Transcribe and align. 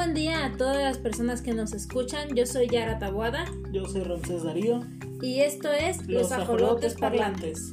buen 0.00 0.14
día 0.14 0.46
a 0.46 0.56
todas 0.56 0.78
las 0.78 0.96
personas 0.96 1.42
que 1.42 1.52
nos 1.52 1.74
escuchan. 1.74 2.34
Yo 2.34 2.46
soy 2.46 2.68
Yara 2.68 2.98
Tabuada. 2.98 3.44
Yo 3.70 3.84
soy 3.84 4.02
Ramsés 4.02 4.44
Darío. 4.44 4.80
Y 5.20 5.40
esto 5.40 5.70
es 5.70 6.06
Los, 6.06 6.32
Ajolotes, 6.32 6.94
Parlantes. 6.94 7.70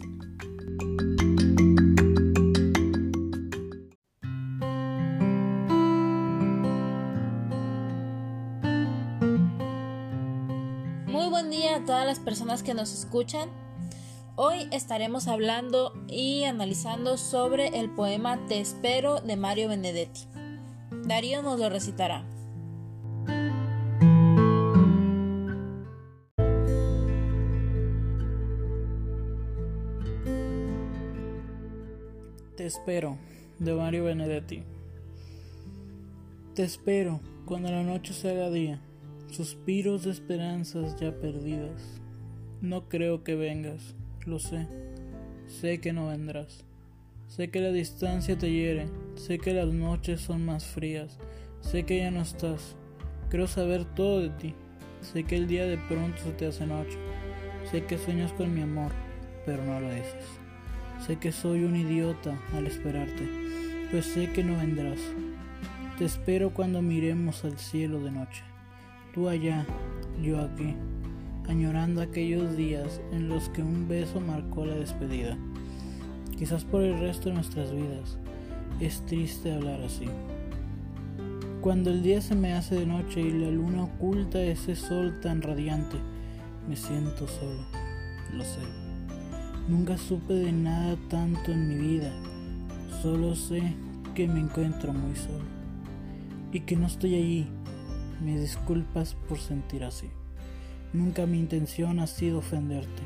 Muy 11.05 11.29
buen 11.29 11.49
día 11.49 11.77
a 11.77 11.85
todas 11.85 12.05
las 12.05 12.19
personas 12.19 12.61
que 12.61 12.73
nos 12.73 12.93
escuchan. 12.93 13.47
Hoy 14.35 14.67
estaremos 14.73 15.29
hablando 15.29 15.93
y 16.09 16.43
analizando 16.43 17.17
sobre 17.17 17.79
el 17.79 17.89
poema 17.89 18.37
Te 18.49 18.59
espero 18.59 19.21
de 19.21 19.37
Mario 19.37 19.69
Benedetti. 19.69 20.36
Darío 21.07 21.41
nos 21.41 21.57
lo 21.57 21.69
recitará. 21.69 22.25
Te 32.57 32.65
espero, 32.65 33.17
de 33.57 33.73
Mario 33.73 34.03
Benedetti. 34.03 34.63
Te 36.55 36.63
espero 36.63 37.21
cuando 37.45 37.71
la 37.71 37.83
noche 37.83 38.13
se 38.13 38.29
haga 38.29 38.49
día, 38.49 38.81
suspiros 39.31 40.03
de 40.03 40.11
esperanzas 40.11 40.99
ya 40.99 41.17
perdidas. 41.17 42.01
No 42.59 42.89
creo 42.89 43.23
que 43.23 43.35
vengas, 43.35 43.95
lo 44.25 44.39
sé, 44.39 44.67
sé 45.45 45.79
que 45.79 45.93
no 45.93 46.07
vendrás. 46.07 46.66
Sé 47.27 47.49
que 47.49 47.59
la 47.59 47.71
distancia 47.71 48.37
te 48.37 48.49
hiere, 48.49 48.87
sé 49.15 49.37
que 49.37 49.53
las 49.53 49.67
noches 49.67 50.21
son 50.21 50.45
más 50.45 50.65
frías, 50.65 51.19
sé 51.59 51.83
que 51.83 51.97
ya 51.97 52.09
no 52.09 52.21
estás. 52.21 52.77
Creo 53.29 53.47
saber 53.47 53.83
todo 53.83 54.21
de 54.21 54.29
ti, 54.29 54.55
sé 55.01 55.25
que 55.25 55.35
el 55.35 55.45
día 55.45 55.65
de 55.65 55.77
pronto 55.77 56.17
se 56.23 56.31
te 56.31 56.47
hace 56.47 56.65
noche, 56.65 56.97
sé 57.69 57.83
que 57.83 57.97
sueñas 57.97 58.31
con 58.31 58.55
mi 58.55 58.61
amor, 58.61 58.93
pero 59.45 59.63
no 59.65 59.79
lo 59.81 59.89
dices. 59.89 60.25
Sé 61.05 61.17
que 61.17 61.33
soy 61.33 61.65
un 61.65 61.75
idiota 61.75 62.39
al 62.55 62.65
esperarte, 62.65 63.29
pues 63.91 64.05
sé 64.05 64.31
que 64.31 64.43
no 64.43 64.57
vendrás. 64.57 64.99
Te 65.97 66.05
espero 66.05 66.53
cuando 66.53 66.81
miremos 66.81 67.43
al 67.43 67.59
cielo 67.59 67.99
de 67.99 68.11
noche, 68.11 68.43
tú 69.13 69.27
allá, 69.27 69.65
yo 70.23 70.39
aquí, 70.39 70.75
añorando 71.49 72.01
aquellos 72.01 72.55
días 72.55 73.01
en 73.11 73.27
los 73.27 73.49
que 73.49 73.61
un 73.61 73.87
beso 73.87 74.21
marcó 74.21 74.65
la 74.65 74.75
despedida 74.75 75.37
quizás 76.37 76.63
por 76.63 76.83
el 76.83 76.99
resto 76.99 77.29
de 77.29 77.35
nuestras 77.35 77.71
vidas. 77.71 78.17
Es 78.79 79.05
triste 79.05 79.53
hablar 79.53 79.81
así. 79.81 80.05
Cuando 81.61 81.89
el 81.89 82.03
día 82.03 82.21
se 82.21 82.35
me 82.35 82.53
hace 82.53 82.75
de 82.75 82.85
noche 82.85 83.21
y 83.21 83.31
la 83.31 83.49
luna 83.49 83.85
oculta 83.85 84.39
ese 84.39 84.75
sol 84.75 85.19
tan 85.21 85.41
radiante, 85.41 85.97
me 86.69 86.75
siento 86.75 87.27
solo, 87.27 87.65
lo 88.33 88.43
sé. 88.43 88.61
Nunca 89.67 89.97
supe 89.97 90.33
de 90.33 90.51
nada 90.51 90.95
tanto 91.09 91.51
en 91.51 91.67
mi 91.67 91.75
vida, 91.75 92.13
solo 93.01 93.35
sé 93.35 93.75
que 94.13 94.27
me 94.27 94.39
encuentro 94.39 94.93
muy 94.93 95.15
solo 95.15 95.45
y 96.53 96.61
que 96.61 96.77
no 96.77 96.87
estoy 96.87 97.15
allí. 97.15 97.47
Me 98.23 98.39
disculpas 98.39 99.15
por 99.27 99.39
sentir 99.39 99.83
así. 99.83 100.07
Nunca 100.93 101.25
mi 101.25 101.39
intención 101.39 101.99
ha 101.99 102.07
sido 102.07 102.39
ofenderte, 102.39 103.03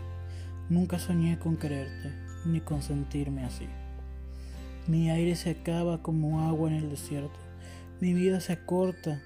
nunca 0.69 0.99
soñé 0.99 1.39
con 1.39 1.57
quererte 1.57 2.20
ni 2.45 2.61
consentirme 2.61 3.43
así. 3.43 3.67
Mi 4.87 5.09
aire 5.09 5.35
se 5.35 5.51
acaba 5.51 6.01
como 6.01 6.41
agua 6.41 6.69
en 6.69 6.75
el 6.75 6.89
desierto. 6.89 7.39
Mi 7.99 8.13
vida 8.13 8.39
se 8.39 8.53
acorta, 8.53 9.21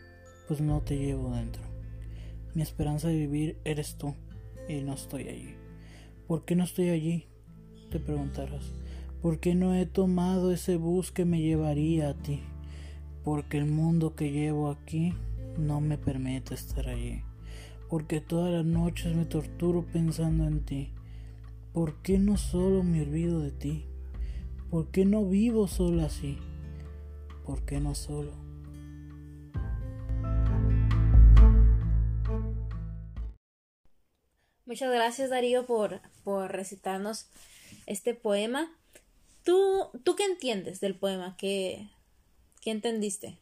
pues 0.47 0.59
no 0.61 0.81
te 0.81 0.97
llevo 0.97 1.33
dentro. 1.33 1.61
Mi 2.53 2.61
esperanza 2.61 3.07
de 3.07 3.15
vivir 3.15 3.57
eres 3.63 3.95
tú 3.97 4.15
y 4.67 4.81
no 4.81 4.93
estoy 4.93 5.29
allí. 5.29 5.55
¿Por 6.27 6.43
qué 6.45 6.55
no 6.55 6.63
estoy 6.63 6.89
allí? 6.89 7.27
Te 7.89 7.99
preguntarás. 7.99 8.73
¿Por 9.21 9.39
qué 9.39 9.55
no 9.55 9.73
he 9.73 9.85
tomado 9.85 10.51
ese 10.51 10.75
bus 10.75 11.11
que 11.11 11.25
me 11.25 11.41
llevaría 11.41 12.09
a 12.09 12.13
ti? 12.13 12.41
Porque 13.23 13.57
el 13.57 13.65
mundo 13.65 14.15
que 14.15 14.31
llevo 14.31 14.69
aquí 14.69 15.13
no 15.57 15.81
me 15.81 15.97
permite 15.97 16.53
estar 16.53 16.89
allí. 16.89 17.21
Porque 17.89 18.21
todas 18.21 18.51
las 18.51 18.65
noches 18.65 19.15
me 19.15 19.25
torturo 19.25 19.85
pensando 19.85 20.45
en 20.45 20.65
ti 20.65 20.94
¿Por 21.75 22.01
qué 22.01 22.17
no 22.17 22.37
solo 22.37 22.83
me 22.83 23.01
olvido 23.01 23.41
de 23.41 23.51
ti? 23.51 23.85
¿Por 24.69 24.91
qué 24.91 25.03
no 25.03 25.25
vivo 25.25 25.67
solo 25.67 26.05
así? 26.05 26.37
¿Por 27.45 27.65
qué 27.65 27.81
no 27.81 27.95
solo? 27.95 28.31
Muchas 34.65 34.89
gracias 34.89 35.29
Darío 35.29 35.65
por, 35.65 35.99
por 36.23 36.49
recitarnos 36.49 37.27
este 37.87 38.13
poema. 38.13 38.73
¿Tú, 39.43 39.89
¿Tú 40.05 40.15
qué 40.15 40.23
entiendes 40.23 40.79
del 40.79 40.95
poema? 40.95 41.35
¿Qué, 41.37 41.89
¿Qué 42.61 42.71
entendiste? 42.71 43.37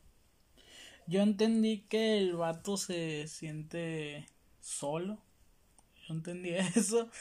Yo 1.05 1.21
entendí 1.21 1.81
que 1.81 2.17
el 2.17 2.35
vato 2.35 2.77
se 2.77 3.27
siente 3.27 4.27
solo. 4.59 5.19
Yo 6.07 6.15
entendí 6.15 6.49
eso. 6.75 7.11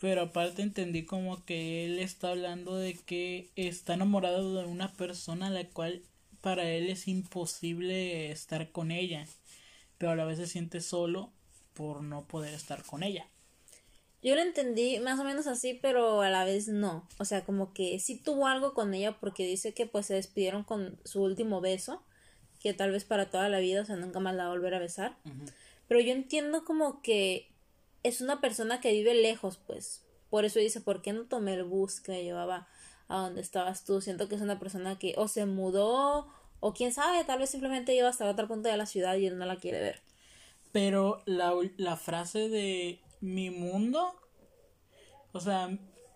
Pero 0.00 0.22
aparte 0.22 0.62
entendí 0.62 1.04
como 1.04 1.44
que 1.44 1.84
él 1.84 1.98
está 1.98 2.30
hablando 2.30 2.76
de 2.76 2.94
que 2.94 3.50
está 3.54 3.94
enamorado 3.94 4.54
de 4.54 4.64
una 4.64 4.90
persona 4.94 5.48
a 5.48 5.50
la 5.50 5.64
cual 5.68 6.02
para 6.40 6.68
él 6.70 6.88
es 6.88 7.06
imposible 7.06 8.30
estar 8.30 8.72
con 8.72 8.90
ella. 8.90 9.26
Pero 9.98 10.12
a 10.12 10.16
la 10.16 10.24
vez 10.24 10.38
se 10.38 10.46
siente 10.46 10.80
solo 10.80 11.30
por 11.74 12.02
no 12.02 12.26
poder 12.26 12.54
estar 12.54 12.82
con 12.82 13.02
ella. 13.02 13.28
Yo 14.22 14.34
lo 14.34 14.40
entendí 14.40 14.98
más 15.00 15.20
o 15.20 15.24
menos 15.24 15.46
así, 15.46 15.78
pero 15.80 16.22
a 16.22 16.30
la 16.30 16.44
vez 16.44 16.68
no. 16.68 17.06
O 17.18 17.26
sea, 17.26 17.44
como 17.44 17.74
que 17.74 17.98
sí 18.00 18.16
tuvo 18.16 18.46
algo 18.46 18.72
con 18.72 18.94
ella 18.94 19.18
porque 19.20 19.46
dice 19.46 19.74
que 19.74 19.84
pues 19.84 20.06
se 20.06 20.14
despidieron 20.14 20.64
con 20.64 20.98
su 21.04 21.22
último 21.22 21.60
beso, 21.60 22.02
que 22.58 22.72
tal 22.72 22.90
vez 22.90 23.04
para 23.04 23.30
toda 23.30 23.50
la 23.50 23.58
vida, 23.58 23.82
o 23.82 23.84
sea, 23.84 23.96
nunca 23.96 24.18
más 24.18 24.34
la 24.34 24.44
va 24.44 24.48
a 24.50 24.52
volver 24.52 24.74
a 24.74 24.78
besar. 24.78 25.16
Pero 25.88 26.00
yo 26.00 26.12
entiendo 26.12 26.64
como 26.64 27.02
que 27.02 27.49
es 28.02 28.20
una 28.20 28.40
persona 28.40 28.80
que 28.80 28.92
vive 28.92 29.14
lejos, 29.14 29.58
pues. 29.66 30.04
Por 30.30 30.44
eso 30.44 30.58
dice, 30.58 30.80
¿por 30.80 31.02
qué 31.02 31.12
no 31.12 31.24
tomé 31.24 31.54
el 31.54 31.64
bus 31.64 32.00
que 32.00 32.12
me 32.12 32.22
llevaba 32.22 32.68
a 33.08 33.18
donde 33.18 33.40
estabas 33.40 33.84
tú? 33.84 34.00
Siento 34.00 34.28
que 34.28 34.36
es 34.36 34.40
una 34.40 34.58
persona 34.58 34.98
que 34.98 35.14
o 35.16 35.28
se 35.28 35.44
mudó 35.46 36.28
o 36.60 36.72
quién 36.72 36.92
sabe, 36.92 37.24
tal 37.24 37.38
vez 37.38 37.50
simplemente 37.50 37.94
lleva 37.94 38.10
hasta 38.10 38.28
otro 38.28 38.46
punto 38.46 38.68
de 38.68 38.76
la 38.76 38.86
ciudad 38.86 39.16
y 39.16 39.26
él 39.26 39.38
no 39.38 39.46
la 39.46 39.56
quiere 39.56 39.80
ver. 39.80 40.02
Pero 40.72 41.22
la, 41.24 41.52
la 41.76 41.96
frase 41.96 42.48
de 42.48 43.00
mi 43.20 43.50
mundo, 43.50 44.14
o 45.32 45.40
sea, 45.40 45.70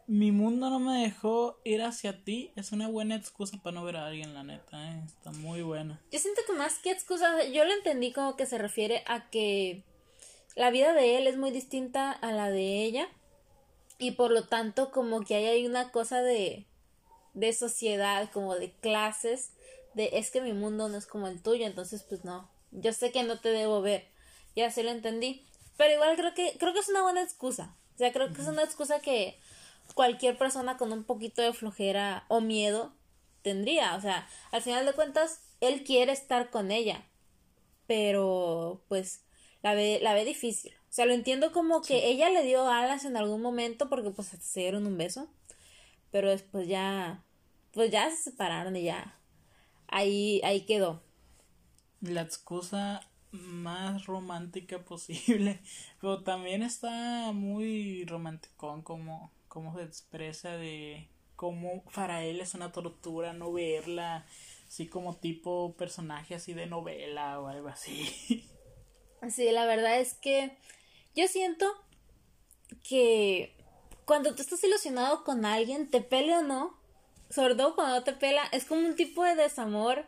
mi 0.07 0.33
mundo 0.33 0.71
no 0.71 0.79
me 0.79 1.03
dejó 1.03 1.59
ir 1.65 1.83
hacia 1.83 2.23
ti 2.25 2.53
es 2.57 2.73
una 2.73 2.89
buena 2.89 3.17
excusa 3.17 3.59
para 3.63 3.75
no 3.75 3.85
ver 3.85 3.97
a 3.97 4.07
alguien, 4.07 4.35
la 4.35 4.45
neta, 4.45 4.93
¿eh? 4.93 5.03
está 5.07 5.33
muy 5.33 5.63
buena. 5.63 6.01
Yo 6.13 6.19
siento 6.19 6.43
que 6.47 6.53
más 6.53 6.79
que 6.79 6.91
excusa, 6.91 7.45
yo 7.47 7.65
lo 7.65 7.73
entendí 7.73 8.13
como 8.13 8.37
que 8.37 8.47
se 8.47 8.59
refiere 8.59 9.03
a 9.07 9.31
que 9.31 9.83
la 10.55 10.71
vida 10.71 10.93
de 10.93 11.17
él 11.17 11.27
es 11.27 11.37
muy 11.37 11.51
distinta 11.51 12.13
a 12.13 12.33
la 12.33 12.51
de 12.51 12.85
ella 12.85 13.09
y 13.99 14.13
por 14.13 14.31
lo 14.31 14.47
tanto 14.47 14.91
como 14.91 15.21
que 15.21 15.37
hay 15.37 15.67
una 15.67 15.91
cosa 15.91 16.23
de 16.23 16.67
de 17.35 17.53
sociedad, 17.53 18.31
como 18.33 18.55
de 18.55 18.73
clases, 18.73 19.51
de 19.95 20.11
es 20.15 20.31
que 20.31 20.41
mi 20.41 20.53
mundo 20.53 20.89
no 20.89 20.97
es 20.97 21.07
como 21.07 21.29
el 21.29 21.43
tuyo, 21.43 21.67
entonces 21.67 22.05
pues 22.05 22.25
no, 22.25 22.49
yo 22.71 22.93
sé 22.93 23.13
que 23.13 23.25
no 23.25 23.41
te 23.41 23.51
debo 23.51 23.83
ver, 23.83 24.09
ya 24.57 24.71
se 24.71 24.83
lo 24.83 24.91
entendí, 24.91 25.45
pero 25.77 25.93
igual 25.93 26.17
creo 26.17 26.33
que 26.35 26.57
creo 26.59 26.73
que 26.73 26.79
es 26.79 26.89
una 26.89 27.03
buena 27.03 27.23
excusa, 27.23 27.77
o 27.95 27.99
sea, 27.99 28.13
creo 28.13 28.33
que 28.33 28.41
es 28.41 28.49
una 28.49 28.63
excusa 28.63 29.01
que 29.01 29.39
cualquier 29.95 30.39
persona 30.39 30.77
con 30.77 30.93
un 30.93 31.05
poquito 31.05 31.43
de 31.43 31.53
flojera 31.53 32.25
o 32.29 32.41
miedo 32.41 32.95
tendría, 33.43 33.97
o 33.97 34.01
sea, 34.01 34.29
al 34.53 34.63
final 34.63 34.87
de 34.87 34.95
cuentas 34.95 35.41
él 35.61 35.85
quiere 35.85 36.13
estar 36.13 36.51
con 36.51 36.71
ella, 36.71 37.05
pero 37.87 38.81
pues 38.89 39.25
la 39.65 39.73
ve, 39.73 39.99
la 40.03 40.13
ve 40.13 40.27
difícil. 40.27 40.75
O 40.75 40.93
sea, 40.93 41.07
lo 41.07 41.15
entiendo 41.15 41.51
como 41.51 41.81
que 41.81 42.09
ella 42.09 42.29
le 42.29 42.45
dio 42.45 42.69
alas 42.69 43.07
en 43.07 43.17
algún 43.17 43.41
momento 43.41 43.89
porque 43.89 44.11
pues 44.11 44.29
se 44.29 44.61
dieron 44.61 44.87
un 44.87 44.99
beso. 44.99 45.27
Pero 46.11 46.29
después 46.29 46.69
ya, 46.69 47.25
pues 47.73 47.91
ya 47.91 48.11
se 48.11 48.17
separaron 48.19 48.77
y 48.77 48.83
ya. 48.85 49.19
Ahí, 49.89 50.43
ahí 50.45 50.67
quedó. 50.67 51.03
La 52.03 52.21
excusa 52.21 53.09
más 53.31 54.05
romántica 54.05 54.85
posible. 54.85 55.61
Pero 56.03 56.23
también 56.23 56.63
está 56.63 57.33
muy 57.33 58.05
romanticón 58.05 58.83
como, 58.83 59.33
como 59.49 59.75
se 59.79 59.83
expresa 59.83 60.59
de 60.59 61.09
cómo 61.37 61.85
para 61.95 62.23
él 62.23 62.43
es 62.43 62.53
una 62.53 62.71
tortura 62.71 63.33
no 63.33 63.51
verla. 63.51 64.27
Así 64.69 64.89
como 64.89 65.17
tipo 65.17 65.75
personaje 65.79 66.35
así 66.35 66.53
de 66.53 66.67
novela 66.67 67.41
o 67.41 67.49
algo 67.49 67.69
así. 67.69 68.47
Sí, 69.31 69.51
la 69.51 69.67
verdad 69.67 70.01
es 70.01 70.15
que 70.15 70.57
yo 71.15 71.29
siento 71.29 71.67
que 72.89 73.55
cuando 74.05 74.35
tú 74.35 74.43
estás 74.43 74.63
ilusionado 74.65 75.25
con 75.25 75.45
alguien, 75.45 75.91
te 75.91 76.01
pele 76.01 76.37
o 76.37 76.43
no, 76.43 76.77
sobre 77.31 77.55
todo 77.55 77.75
cuando 77.75 77.97
no 77.97 78.05
te 78.05 78.13
pela, 78.13 78.45
es 78.53 78.65
como 78.65 78.87
un 78.87 78.97
tipo 78.97 79.25
de 79.25 79.35
desamor 79.35 80.07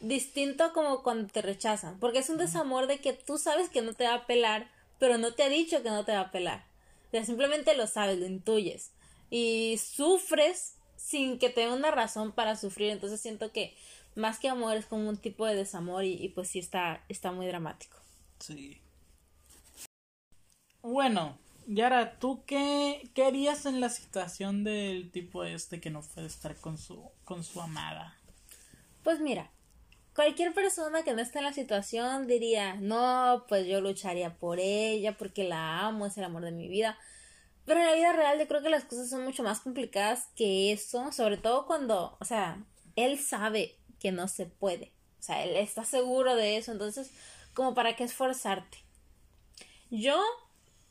distinto 0.00 0.72
como 0.72 1.02
cuando 1.02 1.32
te 1.32 1.42
rechazan, 1.42 1.98
porque 1.98 2.18
es 2.18 2.28
un 2.28 2.38
desamor 2.38 2.86
de 2.86 2.98
que 2.98 3.12
tú 3.12 3.38
sabes 3.38 3.70
que 3.70 3.82
no 3.82 3.94
te 3.94 4.04
va 4.04 4.14
a 4.14 4.26
pelar, 4.26 4.70
pero 4.98 5.18
no 5.18 5.32
te 5.32 5.42
ha 5.42 5.48
dicho 5.48 5.82
que 5.82 5.90
no 5.90 6.04
te 6.04 6.12
va 6.12 6.20
a 6.20 6.30
pelar. 6.30 6.66
O 7.08 7.10
sea, 7.10 7.24
simplemente 7.24 7.76
lo 7.76 7.86
sabes, 7.86 8.18
lo 8.18 8.26
intuyes. 8.26 8.90
Y 9.30 9.78
sufres 9.78 10.76
sin 10.96 11.38
que 11.38 11.50
tenga 11.50 11.74
una 11.74 11.90
razón 11.90 12.32
para 12.32 12.56
sufrir. 12.56 12.90
Entonces 12.90 13.20
siento 13.20 13.52
que 13.52 13.76
más 14.14 14.38
que 14.38 14.48
amor 14.48 14.76
es 14.76 14.86
como 14.86 15.08
un 15.08 15.16
tipo 15.16 15.46
de 15.46 15.54
desamor 15.54 16.04
y, 16.04 16.14
y 16.14 16.28
pues 16.30 16.48
sí 16.48 16.58
está, 16.58 17.04
está 17.08 17.32
muy 17.32 17.46
dramático. 17.46 17.96
Sí. 18.38 18.80
Bueno, 20.82 21.38
Yara, 21.66 22.18
¿tú 22.18 22.44
qué, 22.46 23.10
qué 23.14 23.24
harías 23.24 23.66
en 23.66 23.80
la 23.80 23.88
situación 23.88 24.62
del 24.62 25.10
tipo 25.10 25.44
este 25.44 25.80
que 25.80 25.90
no 25.90 26.02
puede 26.02 26.28
estar 26.28 26.56
con 26.56 26.78
su, 26.78 27.10
con 27.24 27.42
su 27.42 27.60
amada? 27.60 28.16
Pues 29.02 29.20
mira, 29.20 29.50
cualquier 30.14 30.54
persona 30.54 31.02
que 31.02 31.12
no 31.12 31.22
esté 31.22 31.38
en 31.38 31.44
la 31.44 31.52
situación 31.52 32.26
diría, 32.26 32.74
no, 32.74 33.44
pues 33.48 33.66
yo 33.66 33.80
lucharía 33.80 34.38
por 34.38 34.58
ella 34.60 35.16
porque 35.16 35.44
la 35.44 35.86
amo, 35.86 36.06
es 36.06 36.16
el 36.16 36.24
amor 36.24 36.42
de 36.42 36.52
mi 36.52 36.68
vida. 36.68 36.98
Pero 37.66 37.80
en 37.80 37.86
la 37.86 37.94
vida 37.94 38.12
real 38.12 38.38
yo 38.38 38.46
creo 38.46 38.62
que 38.62 38.70
las 38.70 38.84
cosas 38.84 39.10
son 39.10 39.24
mucho 39.24 39.42
más 39.42 39.60
complicadas 39.60 40.28
que 40.36 40.72
eso, 40.72 41.10
sobre 41.10 41.36
todo 41.36 41.66
cuando, 41.66 42.16
o 42.20 42.24
sea, 42.24 42.64
él 42.94 43.18
sabe 43.18 43.76
que 43.98 44.12
no 44.12 44.28
se 44.28 44.46
puede. 44.46 44.92
O 45.18 45.22
sea, 45.22 45.44
él 45.44 45.56
está 45.56 45.84
seguro 45.84 46.36
de 46.36 46.56
eso, 46.56 46.70
entonces, 46.70 47.10
como 47.56 47.74
para 47.74 47.96
qué 47.96 48.04
esforzarte. 48.04 48.78
Yo 49.90 50.22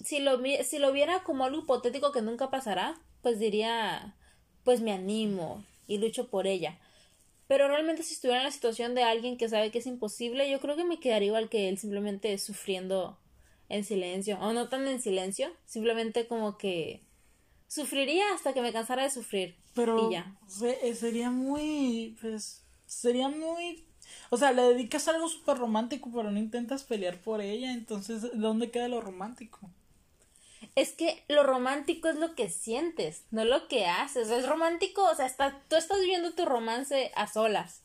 si 0.04 0.20
lo, 0.20 0.42
si 0.64 0.80
lo 0.80 0.92
viera 0.92 1.24
como 1.24 1.46
algo 1.46 1.62
hipotético 1.62 2.12
que 2.12 2.22
nunca 2.22 2.50
pasará, 2.50 3.00
pues 3.22 3.40
diría, 3.40 4.16
pues 4.64 4.82
me 4.82 4.92
animo 4.92 5.64
y 5.88 6.00
lucho 6.00 6.30
por 6.30 6.48
ella. 6.48 6.80
Pero 7.48 7.68
realmente 7.68 8.02
si 8.04 8.16
estuviera 8.16 8.42
en 8.42 8.46
la 8.46 8.52
situación 8.52 8.96
de 8.96 9.04
alguien 9.04 9.38
que 9.38 9.48
sabe 9.48 9.72
que 9.72 9.78
es 9.78 9.86
imposible, 9.86 10.50
yo 10.50 10.60
creo 10.60 10.76
que 10.76 10.84
me 10.84 11.00
quedaría 11.00 11.28
igual 11.28 11.50
que 11.50 11.70
él, 11.70 11.78
simplemente 11.78 12.36
sufriendo 12.40 13.20
en 13.70 13.84
silencio, 13.84 14.40
o 14.40 14.52
no 14.52 14.68
tan 14.68 14.88
en 14.88 15.00
silencio, 15.00 15.52
simplemente 15.66 16.28
como 16.28 16.58
que 16.58 17.04
sufriría 17.68 18.34
hasta 18.34 18.54
que 18.54 18.62
me 18.62 18.74
cansara 18.74 19.04
de 19.04 19.12
sufrir. 19.12 19.56
Pero 19.76 20.10
ya. 20.10 20.36
Eh, 20.64 20.96
sería 20.96 21.30
muy, 21.30 22.18
pues, 22.20 22.64
sería 22.88 23.30
muy 23.30 23.86
o 24.30 24.38
sea, 24.38 24.52
le 24.52 24.62
dedicas 24.64 25.08
algo 25.08 25.28
súper 25.28 25.58
romántico, 25.58 26.10
pero 26.14 26.32
no 26.32 26.40
intentas 26.40 26.84
pelear 26.84 27.18
por 27.20 27.42
ella. 27.42 27.72
Entonces, 27.74 28.24
¿dónde 28.34 28.72
queda 28.72 28.88
lo 28.88 29.02
romántico? 29.02 29.70
es 30.76 30.92
que 30.92 31.24
lo 31.30 31.44
romántico 31.44 32.10
es 32.10 32.16
lo 32.16 32.36
que 32.36 32.50
sientes, 32.50 33.24
no 33.32 33.46
lo 33.46 33.68
que 33.68 33.86
haces. 33.86 34.30
Es 34.30 34.48
romántico, 34.48 35.04
o 35.10 35.16
sea, 35.16 35.26
está, 35.26 35.62
tú 35.70 35.78
estás 35.78 36.00
viviendo 36.00 36.34
tu 36.34 36.46
romance 36.46 37.12
a 37.16 37.28
solas. 37.28 37.82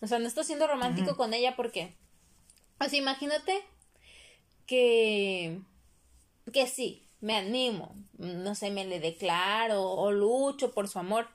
O 0.00 0.06
sea, 0.06 0.18
no 0.18 0.26
estás 0.26 0.46
siendo 0.46 0.66
romántico 0.66 1.16
con 1.16 1.34
ella 1.34 1.54
porque. 1.56 1.94
O 2.78 2.88
sea, 2.88 2.98
imagínate 2.98 3.62
que. 4.66 5.60
que 6.52 6.66
sí, 6.66 7.06
me 7.20 7.36
animo. 7.36 7.94
No 8.16 8.54
sé, 8.54 8.70
me 8.70 8.86
le 8.86 9.00
declaro 9.00 9.82
o 9.82 10.10
lucho 10.10 10.72
por 10.72 10.88
su 10.88 10.98
amor. 10.98 11.28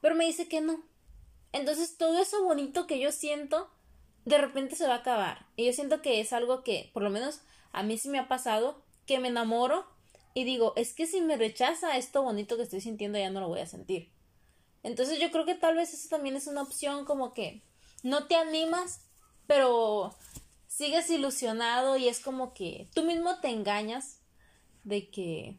Pero 0.00 0.16
me 0.16 0.26
dice 0.26 0.48
que 0.48 0.60
no. 0.60 0.82
Entonces 1.52 1.96
todo 1.96 2.20
eso 2.20 2.44
bonito 2.44 2.86
que 2.86 2.98
yo 2.98 3.12
siento, 3.12 3.70
de 4.24 4.38
repente 4.38 4.76
se 4.76 4.86
va 4.86 4.94
a 4.94 4.98
acabar. 4.98 5.46
Y 5.56 5.66
yo 5.66 5.72
siento 5.72 6.02
que 6.02 6.20
es 6.20 6.32
algo 6.32 6.62
que, 6.62 6.90
por 6.92 7.02
lo 7.02 7.10
menos 7.10 7.40
a 7.72 7.82
mí 7.82 7.98
sí 7.98 8.08
me 8.08 8.18
ha 8.18 8.28
pasado, 8.28 8.82
que 9.06 9.18
me 9.18 9.28
enamoro 9.28 9.86
y 10.34 10.44
digo, 10.44 10.72
es 10.76 10.94
que 10.94 11.06
si 11.06 11.20
me 11.20 11.36
rechaza 11.36 11.96
esto 11.96 12.22
bonito 12.22 12.56
que 12.56 12.62
estoy 12.62 12.80
sintiendo 12.80 13.18
ya 13.18 13.30
no 13.30 13.40
lo 13.40 13.48
voy 13.48 13.60
a 13.60 13.66
sentir. 13.66 14.12
Entonces 14.82 15.18
yo 15.18 15.30
creo 15.30 15.44
que 15.44 15.54
tal 15.54 15.76
vez 15.76 15.92
eso 15.92 16.08
también 16.08 16.36
es 16.36 16.46
una 16.46 16.62
opción 16.62 17.04
como 17.04 17.34
que 17.34 17.62
no 18.02 18.26
te 18.26 18.36
animas, 18.36 19.06
pero 19.46 20.14
sigues 20.66 21.10
ilusionado 21.10 21.96
y 21.96 22.08
es 22.08 22.20
como 22.20 22.54
que 22.54 22.88
tú 22.94 23.02
mismo 23.02 23.40
te 23.40 23.48
engañas 23.48 24.20
de 24.84 25.10
que 25.10 25.58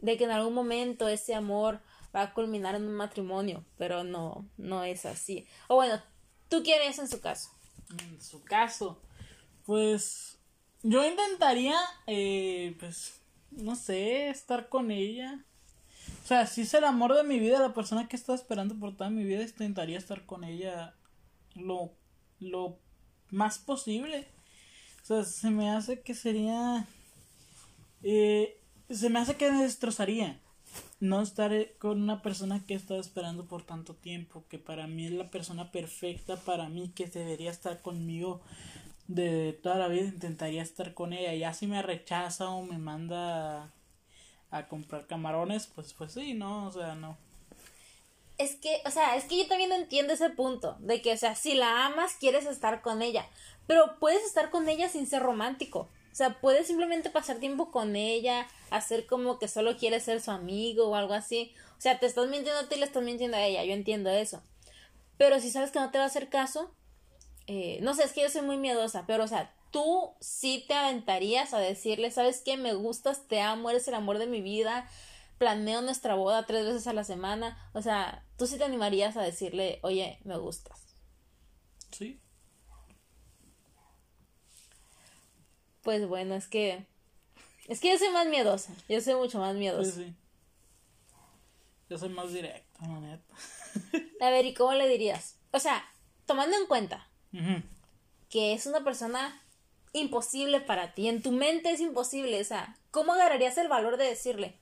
de 0.00 0.16
que 0.16 0.24
en 0.24 0.30
algún 0.30 0.54
momento 0.54 1.08
ese 1.08 1.34
amor 1.34 1.80
va 2.14 2.22
a 2.22 2.34
culminar 2.34 2.74
en 2.74 2.84
un 2.84 2.94
matrimonio, 2.94 3.64
pero 3.76 4.04
no 4.04 4.46
no 4.56 4.84
es 4.84 5.06
así. 5.06 5.46
O 5.68 5.76
bueno, 5.76 6.00
¿tú 6.48 6.62
quieres 6.62 6.98
en 6.98 7.08
su 7.08 7.20
caso? 7.20 7.50
En 7.90 8.20
su 8.20 8.42
caso, 8.42 9.00
pues 9.64 10.38
yo 10.82 11.04
intentaría 11.04 11.76
eh, 12.06 12.76
pues 12.78 13.18
no 13.50 13.76
sé, 13.76 14.28
estar 14.28 14.68
con 14.68 14.90
ella. 14.90 15.44
O 16.24 16.26
sea, 16.26 16.46
si 16.46 16.62
es 16.62 16.74
el 16.74 16.84
amor 16.84 17.14
de 17.14 17.24
mi 17.24 17.38
vida, 17.38 17.58
la 17.58 17.74
persona 17.74 18.08
que 18.08 18.16
he 18.16 18.18
estado 18.18 18.36
esperando 18.36 18.78
por 18.78 18.96
toda 18.96 19.10
mi 19.10 19.24
vida, 19.24 19.42
intentaría 19.42 19.98
estar 19.98 20.26
con 20.26 20.44
ella 20.44 20.94
lo, 21.54 21.92
lo 22.40 22.78
más 23.30 23.58
posible. 23.58 24.28
O 25.02 25.06
sea, 25.06 25.24
se 25.24 25.50
me 25.50 25.70
hace 25.70 26.00
que 26.00 26.14
sería... 26.14 26.86
Eh, 28.02 28.60
se 28.90 29.10
me 29.10 29.18
hace 29.18 29.36
que 29.36 29.50
me 29.50 29.62
destrozaría 29.62 30.40
no 31.00 31.22
estar 31.22 31.52
con 31.78 32.02
una 32.02 32.22
persona 32.22 32.64
que 32.66 32.74
he 32.74 32.76
estado 32.76 33.00
esperando 33.00 33.46
por 33.46 33.62
tanto 33.62 33.94
tiempo, 33.94 34.44
que 34.48 34.58
para 34.58 34.86
mí 34.86 35.06
es 35.06 35.12
la 35.12 35.30
persona 35.30 35.70
perfecta 35.70 36.36
para 36.36 36.68
mí, 36.68 36.90
que 36.94 37.06
debería 37.06 37.50
estar 37.50 37.82
conmigo 37.82 38.40
de 39.06 39.58
toda 39.62 39.76
la 39.76 39.88
vida 39.88 40.04
intentaría 40.04 40.62
estar 40.62 40.94
con 40.94 41.12
ella. 41.12 41.34
Ya 41.34 41.54
si 41.54 41.66
me 41.66 41.82
rechaza 41.82 42.50
o 42.50 42.62
me 42.62 42.78
manda 42.78 43.72
a 44.50 44.68
comprar 44.68 45.06
camarones, 45.06 45.66
pues 45.66 45.92
pues 45.94 46.12
sí, 46.12 46.34
no, 46.34 46.66
o 46.66 46.72
sea, 46.72 46.94
no. 46.94 47.16
Es 48.36 48.54
que, 48.54 48.82
o 48.86 48.90
sea, 48.90 49.16
es 49.16 49.24
que 49.24 49.36
yo 49.36 49.48
también 49.48 49.72
entiendo 49.72 50.12
ese 50.12 50.30
punto, 50.30 50.76
de 50.78 51.02
que, 51.02 51.12
o 51.12 51.16
sea, 51.16 51.34
si 51.34 51.54
la 51.54 51.86
amas, 51.86 52.14
quieres 52.20 52.46
estar 52.46 52.82
con 52.82 53.02
ella, 53.02 53.26
pero 53.66 53.98
puedes 53.98 54.24
estar 54.24 54.50
con 54.50 54.68
ella 54.68 54.88
sin 54.88 55.06
ser 55.06 55.22
romántico. 55.22 55.88
O 56.18 56.20
sea, 56.20 56.40
puedes 56.40 56.66
simplemente 56.66 57.10
pasar 57.10 57.36
tiempo 57.36 57.70
con 57.70 57.94
ella, 57.94 58.48
hacer 58.70 59.06
como 59.06 59.38
que 59.38 59.46
solo 59.46 59.76
quieres 59.76 60.02
ser 60.02 60.20
su 60.20 60.32
amigo 60.32 60.88
o 60.88 60.96
algo 60.96 61.14
así. 61.14 61.52
O 61.76 61.80
sea, 61.80 62.00
te 62.00 62.06
estás 62.06 62.28
mintiendo 62.28 62.58
a 62.58 62.68
ti 62.68 62.74
y 62.74 62.78
le 62.80 62.86
estás 62.86 63.04
mintiendo 63.04 63.36
a 63.36 63.44
ella, 63.44 63.62
yo 63.62 63.72
entiendo 63.72 64.10
eso. 64.10 64.42
Pero 65.16 65.38
si 65.38 65.48
sabes 65.48 65.70
que 65.70 65.78
no 65.78 65.92
te 65.92 65.98
va 65.98 66.02
a 66.02 66.08
hacer 66.08 66.28
caso, 66.28 66.74
eh, 67.46 67.78
no 67.82 67.94
sé, 67.94 68.02
es 68.02 68.12
que 68.12 68.22
yo 68.22 68.30
soy 68.30 68.42
muy 68.42 68.56
miedosa, 68.56 69.04
pero 69.06 69.22
o 69.22 69.28
sea, 69.28 69.54
tú 69.70 70.10
sí 70.18 70.64
te 70.66 70.74
aventarías 70.74 71.54
a 71.54 71.60
decirle, 71.60 72.10
¿sabes 72.10 72.42
qué? 72.44 72.56
Me 72.56 72.74
gustas, 72.74 73.28
te 73.28 73.40
amo, 73.40 73.70
eres 73.70 73.86
el 73.86 73.94
amor 73.94 74.18
de 74.18 74.26
mi 74.26 74.42
vida, 74.42 74.90
planeo 75.38 75.82
nuestra 75.82 76.16
boda 76.16 76.46
tres 76.46 76.66
veces 76.66 76.88
a 76.88 76.94
la 76.94 77.04
semana, 77.04 77.70
o 77.74 77.80
sea, 77.80 78.24
tú 78.36 78.48
sí 78.48 78.58
te 78.58 78.64
animarías 78.64 79.16
a 79.16 79.22
decirle, 79.22 79.78
oye, 79.82 80.18
me 80.24 80.36
gustas. 80.36 80.80
Sí. 81.92 82.18
Pues 85.82 86.06
bueno, 86.06 86.34
es 86.34 86.48
que... 86.48 86.86
Es 87.66 87.80
que 87.80 87.90
yo 87.90 87.98
soy 87.98 88.10
más 88.10 88.26
miedosa, 88.26 88.72
yo 88.88 89.00
soy 89.00 89.14
mucho 89.14 89.38
más 89.38 89.54
miedosa. 89.54 89.90
Sí, 89.90 90.04
sí. 90.04 90.14
Yo 91.90 91.98
soy 91.98 92.08
más 92.08 92.32
directa, 92.32 92.86
la 92.86 93.00
neta. 93.00 93.34
a 94.20 94.30
ver, 94.30 94.46
¿y 94.46 94.54
cómo 94.54 94.72
le 94.72 94.88
dirías? 94.88 95.36
O 95.52 95.58
sea, 95.58 95.84
tomando 96.26 96.56
en 96.56 96.66
cuenta 96.66 97.08
que 98.30 98.52
es 98.52 98.66
una 98.66 98.84
persona 98.84 99.42
imposible 99.92 100.60
para 100.60 100.94
ti. 100.94 101.08
En 101.08 101.22
tu 101.22 101.32
mente 101.32 101.70
es 101.70 101.80
imposible. 101.80 102.40
O 102.40 102.44
sea, 102.44 102.76
¿cómo 102.90 103.12
agarrarías 103.12 103.58
el 103.58 103.68
valor 103.68 103.96
de 103.96 104.04
decirle? 104.04 104.58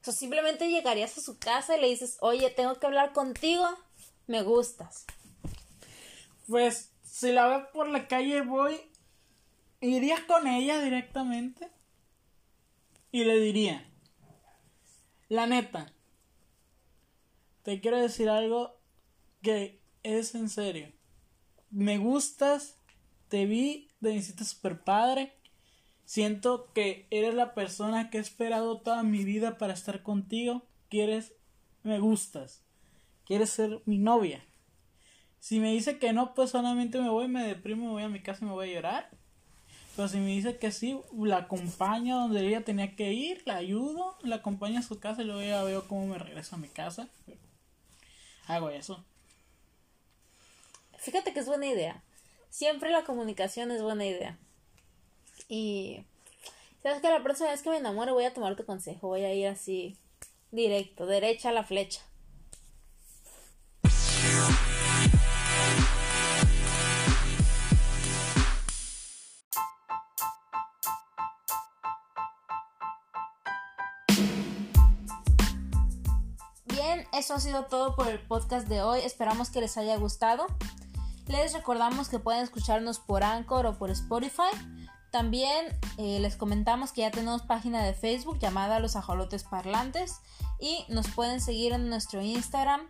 O 0.00 0.04
sea, 0.04 0.12
simplemente 0.12 0.68
llegarías 0.68 1.16
a 1.16 1.20
su 1.20 1.38
casa 1.38 1.76
y 1.76 1.80
le 1.80 1.88
dices, 1.88 2.16
oye, 2.20 2.50
tengo 2.50 2.74
que 2.74 2.86
hablar 2.86 3.12
contigo, 3.12 3.68
me 4.26 4.42
gustas. 4.42 5.06
Pues, 6.48 6.90
si 7.04 7.30
la 7.32 7.46
veo 7.46 7.72
por 7.72 7.88
la 7.88 8.08
calle, 8.08 8.40
voy, 8.40 8.80
iría 9.82 10.26
con 10.26 10.46
ella 10.46 10.80
directamente 10.80 11.70
y 13.10 13.24
le 13.24 13.38
diría, 13.40 13.86
la 15.28 15.46
neta, 15.46 15.92
te 17.62 17.80
quiero 17.80 18.00
decir 18.00 18.28
algo 18.28 18.80
que 19.42 19.80
es 20.02 20.34
en 20.34 20.48
serio 20.48 20.92
me 21.72 21.96
gustas, 21.96 22.76
te 23.28 23.46
vi, 23.46 23.88
te 24.00 24.14
hiciste 24.14 24.44
super 24.44 24.84
padre. 24.84 25.32
Siento 26.04 26.70
que 26.74 27.06
eres 27.10 27.34
la 27.34 27.54
persona 27.54 28.10
que 28.10 28.18
he 28.18 28.20
esperado 28.20 28.80
toda 28.80 29.02
mi 29.02 29.24
vida 29.24 29.56
para 29.56 29.72
estar 29.72 30.02
contigo. 30.02 30.66
Quieres, 30.90 31.34
me 31.82 31.98
gustas. 31.98 32.62
Quieres 33.24 33.50
ser 33.50 33.80
mi 33.86 33.98
novia. 33.98 34.44
Si 35.38 35.58
me 35.58 35.72
dice 35.72 35.98
que 35.98 36.12
no, 36.12 36.34
pues 36.34 36.50
solamente 36.50 37.00
me 37.00 37.08
voy, 37.08 37.26
me 37.26 37.42
deprimo, 37.44 37.86
me 37.86 37.92
voy 37.92 38.02
a 38.02 38.08
mi 38.08 38.22
casa 38.22 38.44
y 38.44 38.48
me 38.48 38.52
voy 38.52 38.70
a 38.70 38.74
llorar. 38.74 39.10
Pero 39.94 40.08
si 40.08 40.18
me 40.18 40.28
dice 40.28 40.56
que 40.56 40.72
sí, 40.72 40.98
la 41.12 41.38
acompaño 41.38 42.16
donde 42.16 42.46
ella 42.46 42.64
tenía 42.64 42.96
que 42.96 43.12
ir, 43.12 43.42
la 43.44 43.56
ayudo, 43.56 44.16
la 44.22 44.36
acompaño 44.36 44.78
a 44.78 44.82
su 44.82 44.98
casa 44.98 45.22
y 45.22 45.26
luego 45.26 45.42
ya 45.42 45.62
veo 45.62 45.86
cómo 45.86 46.06
me 46.06 46.18
regreso 46.18 46.56
a 46.56 46.58
mi 46.58 46.68
casa. 46.68 47.08
Hago 48.46 48.70
eso. 48.70 49.04
Fíjate 50.98 51.32
que 51.32 51.40
es 51.40 51.46
buena 51.46 51.66
idea. 51.66 52.02
Siempre 52.48 52.90
la 52.90 53.04
comunicación 53.04 53.70
es 53.70 53.82
buena 53.82 54.06
idea. 54.06 54.38
Y 55.48 56.04
sabes 56.82 57.02
que 57.02 57.08
la 57.08 57.22
próxima 57.22 57.50
vez 57.50 57.62
que 57.62 57.70
me 57.70 57.76
enamore 57.76 58.12
voy 58.12 58.24
a 58.24 58.32
tomar 58.32 58.56
tu 58.56 58.64
consejo. 58.64 59.08
Voy 59.08 59.24
a 59.24 59.34
ir 59.34 59.48
así 59.48 59.96
directo, 60.52 61.06
derecha 61.06 61.50
a 61.50 61.52
la 61.52 61.64
flecha. 61.64 62.00
Eso 77.22 77.34
ha 77.34 77.40
sido 77.40 77.66
todo 77.66 77.94
por 77.94 78.08
el 78.08 78.18
podcast 78.18 78.66
de 78.66 78.82
hoy. 78.82 78.98
Esperamos 78.98 79.48
que 79.48 79.60
les 79.60 79.76
haya 79.76 79.96
gustado. 79.96 80.44
Les 81.28 81.52
recordamos 81.52 82.08
que 82.08 82.18
pueden 82.18 82.42
escucharnos 82.42 82.98
por 82.98 83.22
Anchor 83.22 83.64
o 83.66 83.78
por 83.78 83.92
Spotify. 83.92 84.50
También 85.12 85.66
eh, 85.98 86.18
les 86.18 86.34
comentamos 86.34 86.90
que 86.90 87.02
ya 87.02 87.12
tenemos 87.12 87.42
página 87.42 87.84
de 87.84 87.94
Facebook 87.94 88.40
llamada 88.40 88.80
Los 88.80 88.96
Ajolotes 88.96 89.44
Parlantes 89.44 90.16
y 90.58 90.84
nos 90.88 91.06
pueden 91.12 91.40
seguir 91.40 91.72
en 91.72 91.88
nuestro 91.88 92.22
Instagram 92.22 92.80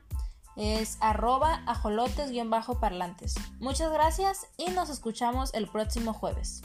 es 0.57 0.97
arroba 1.01 1.63
ajolotes-parlantes. 1.67 3.35
Muchas 3.61 3.93
gracias 3.93 4.47
y 4.57 4.71
nos 4.71 4.89
escuchamos 4.89 5.53
el 5.53 5.69
próximo 5.69 6.15
jueves. 6.15 6.63